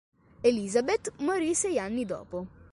[0.41, 2.47] Elizabeth morì sei anni dopo.